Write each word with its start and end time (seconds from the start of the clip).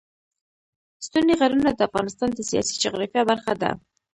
ستوني 1.05 1.33
غرونه 1.39 1.69
د 1.75 1.79
افغانستان 1.89 2.29
د 2.33 2.39
سیاسي 2.49 2.73
جغرافیه 2.83 3.21
برخه 3.31 3.53
ده. 3.61 3.71